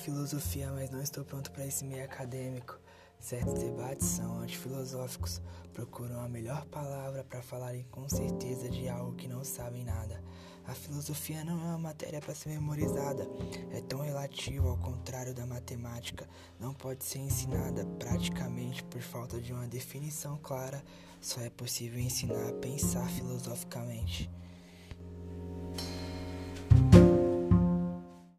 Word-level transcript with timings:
filosofia, 0.00 0.70
mas 0.72 0.90
não 0.90 1.02
estou 1.02 1.24
pronto 1.24 1.50
para 1.50 1.66
esse 1.66 1.84
meio 1.84 2.04
acadêmico. 2.04 2.78
Certos 3.18 3.62
debates 3.62 4.06
são 4.06 4.40
antifilosóficos, 4.40 5.42
procuram 5.74 6.20
a 6.20 6.28
melhor 6.28 6.64
palavra 6.66 7.22
para 7.22 7.42
falarem 7.42 7.84
com 7.90 8.08
certeza 8.08 8.70
de 8.70 8.88
algo 8.88 9.14
que 9.14 9.28
não 9.28 9.44
sabem 9.44 9.84
nada. 9.84 10.22
A 10.66 10.72
filosofia 10.72 11.44
não 11.44 11.60
é 11.60 11.64
uma 11.64 11.78
matéria 11.78 12.20
para 12.20 12.34
ser 12.34 12.48
memorizada, 12.48 13.28
é 13.72 13.82
tão 13.82 14.00
relativa 14.00 14.70
ao 14.70 14.78
contrário 14.78 15.34
da 15.34 15.44
matemática, 15.44 16.26
não 16.58 16.72
pode 16.72 17.04
ser 17.04 17.18
ensinada 17.18 17.84
praticamente 17.98 18.82
por 18.84 19.02
falta 19.02 19.38
de 19.38 19.52
uma 19.52 19.66
definição 19.66 20.38
clara, 20.38 20.82
só 21.20 21.42
é 21.42 21.50
possível 21.50 22.00
ensinar 22.00 22.48
a 22.48 22.52
pensar 22.54 23.06
filosoficamente. 23.10 24.30